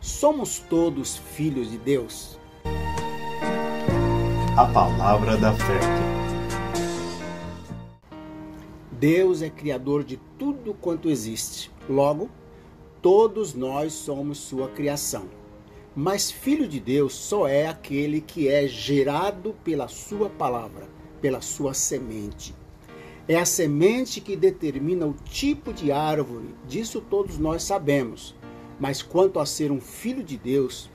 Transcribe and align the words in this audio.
Somos 0.00 0.60
todos 0.60 1.18
filhos 1.18 1.70
de 1.70 1.76
Deus? 1.76 2.38
A 4.56 4.64
palavra 4.64 5.36
da 5.36 5.52
fé. 5.52 5.78
Deus 8.92 9.42
é 9.42 9.50
criador 9.50 10.02
de 10.02 10.16
tudo 10.38 10.72
quanto 10.72 11.10
existe. 11.10 11.70
Logo, 11.86 12.30
todos 13.02 13.52
nós 13.52 13.92
somos 13.92 14.38
sua 14.38 14.68
criação. 14.68 15.28
Mas 15.94 16.30
filho 16.30 16.66
de 16.66 16.80
Deus 16.80 17.12
só 17.12 17.46
é 17.46 17.66
aquele 17.66 18.22
que 18.22 18.48
é 18.48 18.66
gerado 18.66 19.54
pela 19.62 19.86
sua 19.86 20.30
palavra, 20.30 20.88
pela 21.20 21.42
sua 21.42 21.74
semente. 21.74 22.54
É 23.28 23.36
a 23.36 23.44
semente 23.44 24.22
que 24.22 24.34
determina 24.34 25.06
o 25.06 25.12
tipo 25.12 25.74
de 25.74 25.92
árvore, 25.92 26.54
disso 26.66 27.02
todos 27.02 27.36
nós 27.36 27.62
sabemos. 27.62 28.34
Mas 28.80 29.02
quanto 29.02 29.38
a 29.38 29.44
ser 29.44 29.70
um 29.70 29.78
filho 29.78 30.24
de 30.24 30.38
Deus, 30.38 30.90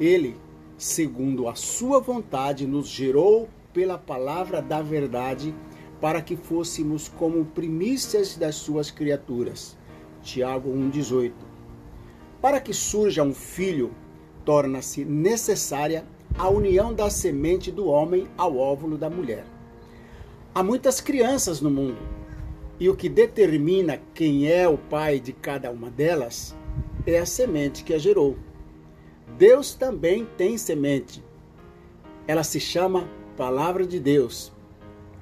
ele, 0.00 0.36
segundo 0.78 1.48
a 1.48 1.56
sua 1.56 1.98
vontade, 1.98 2.64
nos 2.64 2.86
gerou 2.86 3.48
pela 3.72 3.98
palavra 3.98 4.62
da 4.62 4.80
verdade, 4.80 5.52
para 6.00 6.22
que 6.22 6.36
fôssemos 6.36 7.08
como 7.08 7.44
primícias 7.46 8.36
das 8.36 8.54
suas 8.54 8.92
criaturas. 8.92 9.76
Tiago 10.22 10.70
1,18. 10.70 11.32
Para 12.40 12.60
que 12.60 12.72
surja 12.72 13.24
um 13.24 13.34
filho, 13.34 13.90
torna-se 14.44 15.04
necessária 15.04 16.06
a 16.38 16.48
união 16.48 16.94
da 16.94 17.10
semente 17.10 17.72
do 17.72 17.86
homem 17.86 18.28
ao 18.38 18.56
óvulo 18.56 18.96
da 18.96 19.10
mulher. 19.10 19.44
Há 20.54 20.62
muitas 20.62 21.00
crianças 21.00 21.60
no 21.60 21.70
mundo, 21.70 21.98
e 22.78 22.88
o 22.88 22.94
que 22.94 23.08
determina 23.08 24.00
quem 24.14 24.46
é 24.46 24.68
o 24.68 24.78
pai 24.78 25.18
de 25.18 25.32
cada 25.32 25.70
uma 25.70 25.90
delas 25.90 26.54
é 27.06 27.18
a 27.18 27.26
semente 27.26 27.84
que 27.84 27.94
a 27.94 27.98
gerou. 27.98 28.36
Deus 29.36 29.74
também 29.74 30.26
tem 30.36 30.56
semente. 30.56 31.22
Ela 32.26 32.44
se 32.44 32.60
chama 32.60 33.08
Palavra 33.36 33.86
de 33.86 33.98
Deus. 33.98 34.52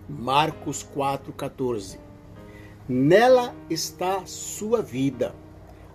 Marcos 0.08 0.86
4,14. 0.94 1.98
Nela 2.88 3.54
está 3.70 4.26
sua 4.26 4.82
vida. 4.82 5.34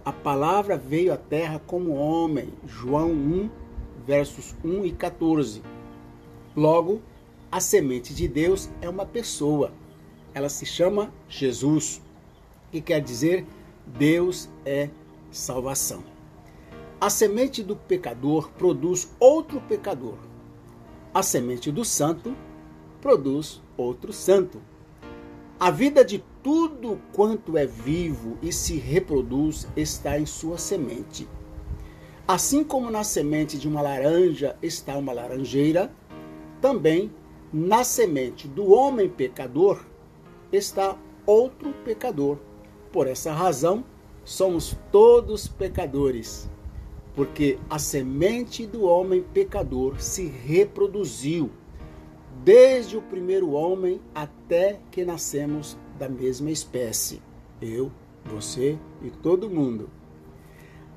A 0.04 0.12
palavra 0.12 0.78
veio 0.78 1.14
à 1.14 1.18
terra 1.18 1.62
como 1.66 1.94
homem. 1.94 2.54
João 2.66 3.12
1, 3.12 3.50
versos 4.06 4.56
1 4.64 4.86
e 4.86 4.92
14. 4.92 5.62
Logo, 6.56 7.02
a 7.52 7.60
semente 7.60 8.14
de 8.14 8.28
Deus 8.28 8.70
é 8.82 8.90
uma 8.90 9.06
pessoa. 9.06 9.72
Ela 10.34 10.50
se 10.50 10.66
chama 10.66 11.14
Jesus, 11.30 12.02
que 12.72 12.82
quer 12.82 13.02
dizer 13.02 13.46
Deus 13.86 14.50
é 14.66 14.90
salvação. 15.38 16.04
A 17.00 17.10
semente 17.10 17.62
do 17.62 17.76
pecador 17.76 18.50
produz 18.58 19.10
outro 19.20 19.62
pecador. 19.62 20.18
A 21.14 21.22
semente 21.22 21.72
do 21.72 21.86
santo 21.86 22.36
produz 23.02 23.62
outro 23.78 24.12
santo. 24.12 24.62
A 25.60 25.72
vida 25.72 26.04
de 26.04 26.24
tudo 26.44 27.00
quanto 27.14 27.58
é 27.58 27.66
vivo 27.66 28.38
e 28.42 28.52
se 28.52 28.78
reproduz 28.78 29.68
está 29.76 30.20
em 30.20 30.26
sua 30.26 30.58
semente. 30.58 31.28
Assim 32.28 32.64
como 32.64 32.92
na 32.92 33.04
semente 33.04 33.58
de 33.58 33.68
uma 33.68 33.82
laranja 33.82 34.58
está 34.62 34.98
uma 34.98 35.14
laranjeira, 35.14 35.92
também 36.60 37.12
na 37.54 37.84
semente 37.84 38.48
do 38.48 38.72
homem 38.72 39.08
pecador 39.08 39.86
está 40.52 40.98
outro 41.26 41.74
pecador. 41.86 42.38
Por 42.92 43.08
essa 43.08 43.32
razão, 43.32 43.84
somos 44.28 44.76
todos 44.92 45.48
pecadores, 45.48 46.50
porque 47.16 47.58
a 47.70 47.80
semente 47.80 48.68
do 48.68 48.84
homem 48.84 49.24
pecador 49.24 50.02
se 50.02 50.26
reproduziu 50.26 51.50
desde 52.44 52.98
o 52.98 53.02
primeiro 53.02 53.52
homem 53.52 54.02
até 54.14 54.82
que 54.92 55.06
nascemos 55.06 55.78
da 55.98 56.10
mesma 56.10 56.52
espécie. 56.52 57.22
Eu, 57.62 57.90
você 58.26 58.78
e 59.02 59.10
todo 59.10 59.50
mundo. 59.50 59.90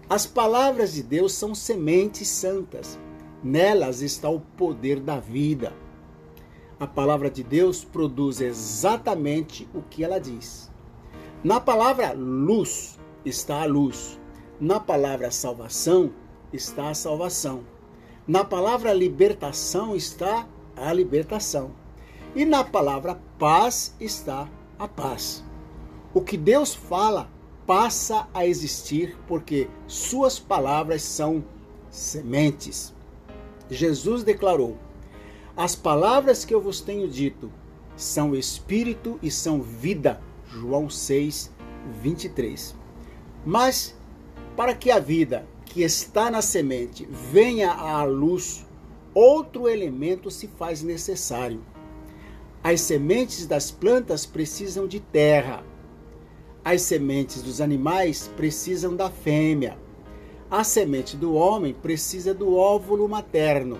As 0.09 0.27
palavras 0.27 0.95
de 0.95 1.03
Deus 1.05 1.33
são 1.33 1.55
sementes 1.55 2.27
santas. 2.27 2.99
Nelas 3.45 4.01
está 4.03 4.29
o 4.29 4.41
poder 4.41 4.99
da 4.99 5.21
vida. 5.21 5.73
A 6.81 6.87
palavra 6.87 7.31
de 7.31 7.45
Deus 7.45 7.85
produz 7.85 8.41
exatamente 8.41 9.69
o 9.73 9.83
que 9.83 10.03
ela 10.03 10.19
diz. 10.19 10.69
Na 11.45 11.61
palavra 11.61 12.13
luz 12.13 12.99
está 13.25 13.63
a 13.63 13.67
luz. 13.67 14.19
Na 14.61 14.79
palavra 14.79 15.31
salvação 15.31 16.13
está 16.53 16.91
a 16.91 16.95
salvação. 16.95 17.65
Na 18.27 18.45
palavra 18.45 18.93
libertação 18.93 19.97
está 19.97 20.47
a 20.77 20.93
libertação. 20.93 21.73
E 22.35 22.45
na 22.45 22.63
palavra 22.63 23.21
paz 23.39 23.95
está 23.99 24.49
a 24.79 24.87
paz. 24.87 25.45
O 26.15 26.21
que 26.21 26.37
Deus 26.37 26.75
fala 26.75 27.31
passa 27.67 28.29
a 28.35 28.47
existir 28.47 29.17
porque 29.27 29.69
suas 29.87 30.39
palavras 30.39 31.03
são 31.03 31.45
sementes. 31.91 32.95
Jesus 33.71 34.23
declarou: 34.25 34.77
as 35.57 35.75
palavras 35.75 36.45
que 36.45 36.55
eu 36.55 36.61
vos 36.61 36.81
tenho 36.81 37.09
dito 37.09 37.53
são 37.97 38.35
espírito 38.35 39.19
e 39.23 39.31
são 39.31 39.61
vida. 39.61 40.21
João 40.47 40.89
6, 40.89 41.53
23. 42.03 42.80
Mas 43.45 43.95
para 44.56 44.75
que 44.75 44.91
a 44.91 44.99
vida 44.99 45.47
que 45.65 45.83
está 45.83 46.31
na 46.31 46.43
semente 46.43 47.09
venha 47.11 47.71
à 47.73 48.03
luz, 48.05 48.67
outro 49.15 49.69
elemento 49.69 50.31
se 50.31 50.49
faz 50.49 50.83
necessário. 50.83 51.62
As 52.62 52.81
sementes 52.83 53.47
das 53.47 53.71
plantas 53.71 54.27
precisam 54.27 54.87
de 54.87 55.01
terra. 55.01 55.65
As 56.62 56.83
sementes 56.83 57.43
dos 57.43 57.61
animais 57.61 58.28
precisam 58.37 58.95
da 58.95 59.09
fêmea. 59.09 59.78
A 60.51 60.62
semente 60.62 61.17
do 61.17 61.33
homem 61.34 61.72
precisa 61.72 62.34
do 62.34 62.55
óvulo 62.55 63.09
materno. 63.09 63.78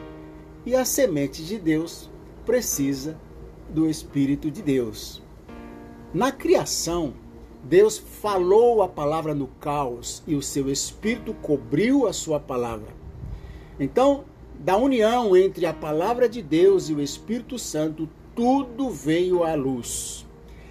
E 0.65 0.75
a 0.75 0.85
semente 0.85 1.45
de 1.45 1.59
Deus 1.59 2.09
precisa 2.47 3.19
do 3.69 3.89
Espírito 3.89 4.51
de 4.51 4.63
Deus. 4.63 5.23
Na 6.15 6.33
criação, 6.33 7.13
Deus 7.63 7.99
falou 7.99 8.83
a 8.83 8.89
palavra 8.89 9.35
no 9.35 9.47
caos 9.47 10.23
e 10.27 10.35
o 10.35 10.43
seu 10.43 10.71
Espírito 10.71 11.35
cobriu 11.35 12.07
a 12.07 12.13
sua 12.13 12.41
palavra. 12.41 12.89
Então, 13.79 14.25
da 14.59 14.77
união 14.77 15.37
entre 15.37 15.67
a 15.67 15.73
palavra 15.73 16.29
de 16.29 16.43
Deus 16.43 16.89
e 16.89 16.95
o 16.95 17.01
Espírito 17.01 17.59
Santo, 17.59 18.09
tudo 18.35 18.91
veio 18.91 19.45
à 19.45 19.55
luz. 19.55 20.27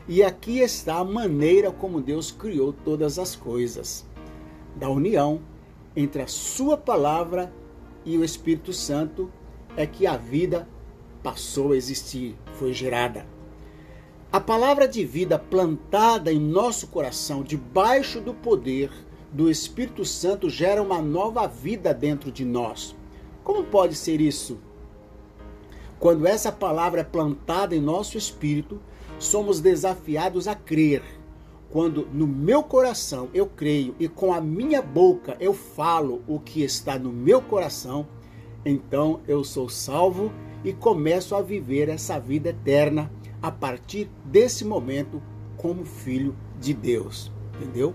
E 0.07 0.23
aqui 0.23 0.59
está 0.59 0.97
a 0.97 1.03
maneira 1.03 1.71
como 1.71 2.01
Deus 2.01 2.31
criou 2.31 2.73
todas 2.73 3.19
as 3.19 3.35
coisas. 3.35 4.05
Da 4.75 4.89
união 4.89 5.41
entre 5.95 6.21
a 6.21 6.27
sua 6.27 6.77
palavra 6.77 7.53
e 8.05 8.17
o 8.17 8.23
Espírito 8.23 8.73
Santo 8.73 9.31
é 9.77 9.85
que 9.85 10.07
a 10.07 10.17
vida 10.17 10.67
passou 11.21 11.73
a 11.73 11.77
existir, 11.77 12.35
foi 12.53 12.73
gerada. 12.73 13.25
A 14.31 14.39
palavra 14.39 14.87
de 14.87 15.03
vida 15.03 15.39
plantada 15.39 16.31
em 16.31 16.39
nosso 16.39 16.85
coração, 16.85 17.41
debaixo 17.41 18.21
do 18.21 18.31
poder 18.31 18.91
do 19.33 19.49
Espírito 19.49 20.05
Santo, 20.05 20.51
gera 20.51 20.83
uma 20.83 21.01
nova 21.01 21.47
vida 21.47 21.95
dentro 21.95 22.31
de 22.31 22.45
nós. 22.45 22.95
Como 23.43 23.63
pode 23.63 23.95
ser 23.95 24.21
isso? 24.21 24.59
Quando 25.99 26.27
essa 26.27 26.51
palavra 26.51 27.01
é 27.01 27.03
plantada 27.03 27.75
em 27.75 27.81
nosso 27.81 28.19
espírito, 28.19 28.79
somos 29.17 29.59
desafiados 29.59 30.47
a 30.47 30.53
crer. 30.53 31.01
Quando 31.71 32.07
no 32.13 32.27
meu 32.27 32.61
coração 32.61 33.29
eu 33.33 33.47
creio 33.47 33.95
e 33.99 34.07
com 34.07 34.31
a 34.31 34.39
minha 34.39 34.79
boca 34.79 35.37
eu 35.39 35.55
falo 35.55 36.21
o 36.27 36.39
que 36.39 36.61
está 36.61 36.99
no 36.99 37.11
meu 37.11 37.41
coração, 37.41 38.07
então 38.63 39.21
eu 39.27 39.43
sou 39.43 39.67
salvo 39.67 40.31
e 40.63 40.71
começo 40.71 41.33
a 41.33 41.41
viver 41.41 41.89
essa 41.89 42.19
vida 42.19 42.49
eterna 42.49 43.11
a 43.41 43.51
partir 43.51 44.09
desse 44.25 44.65
momento 44.65 45.21
como 45.57 45.85
filho 45.85 46.35
de 46.59 46.73
Deus. 46.73 47.31
Entendeu? 47.55 47.93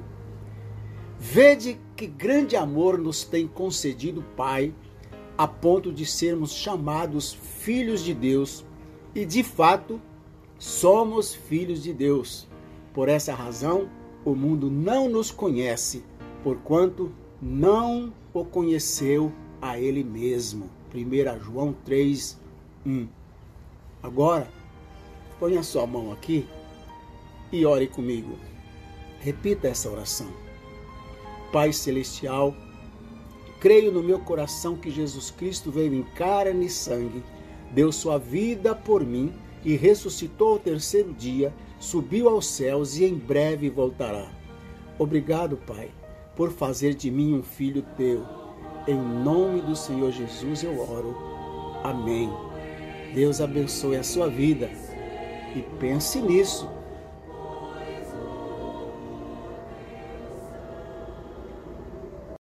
Vede 1.18 1.80
que 1.96 2.06
grande 2.06 2.56
amor 2.56 2.98
nos 2.98 3.24
tem 3.24 3.46
concedido 3.46 4.20
o 4.20 4.36
Pai, 4.36 4.74
a 5.36 5.48
ponto 5.48 5.92
de 5.92 6.04
sermos 6.04 6.52
chamados 6.52 7.32
filhos 7.32 8.02
de 8.02 8.14
Deus, 8.14 8.64
e 9.14 9.24
de 9.24 9.42
fato 9.42 10.00
somos 10.58 11.34
filhos 11.34 11.82
de 11.82 11.92
Deus. 11.92 12.48
Por 12.92 13.08
essa 13.08 13.34
razão, 13.34 13.88
o 14.24 14.34
mundo 14.34 14.70
não 14.70 15.08
nos 15.08 15.30
conhece, 15.30 16.04
porquanto 16.42 17.12
não 17.40 18.12
o 18.32 18.44
conheceu 18.44 19.32
a 19.60 19.78
Ele 19.78 20.04
mesmo. 20.04 20.70
1 20.94 21.42
João 21.42 21.74
3, 21.84 22.40
1. 22.86 23.08
Agora, 24.02 24.48
ponha 25.38 25.62
sua 25.62 25.86
mão 25.86 26.12
aqui 26.12 26.46
e 27.52 27.64
ore 27.64 27.86
comigo. 27.86 28.38
Repita 29.20 29.68
essa 29.68 29.90
oração. 29.90 30.28
Pai 31.52 31.72
Celestial, 31.72 32.54
Creio 33.64 33.90
no 33.90 34.02
meu 34.02 34.18
coração 34.18 34.76
que 34.76 34.90
Jesus 34.90 35.30
Cristo 35.30 35.70
veio 35.70 35.94
em 35.94 36.02
carne 36.02 36.66
e 36.66 36.68
sangue, 36.68 37.24
deu 37.70 37.90
sua 37.90 38.18
vida 38.18 38.74
por 38.74 39.02
mim 39.02 39.32
e 39.64 39.74
ressuscitou 39.74 40.48
ao 40.48 40.58
terceiro 40.58 41.14
dia, 41.14 41.50
subiu 41.80 42.28
aos 42.28 42.46
céus 42.46 42.98
e 42.98 43.06
em 43.06 43.14
breve 43.14 43.70
voltará. 43.70 44.30
Obrigado, 44.98 45.56
Pai, 45.56 45.90
por 46.36 46.52
fazer 46.52 46.92
de 46.92 47.10
mim 47.10 47.32
um 47.32 47.42
filho 47.42 47.82
teu. 47.96 48.22
Em 48.86 49.00
nome 49.00 49.62
do 49.62 49.74
Senhor 49.74 50.12
Jesus 50.12 50.62
eu 50.62 50.78
oro. 50.78 51.16
Amém. 51.82 52.30
Deus 53.14 53.40
abençoe 53.40 53.96
a 53.96 54.02
sua 54.02 54.28
vida 54.28 54.68
e 55.54 55.62
pense 55.78 56.20
nisso 56.20 56.68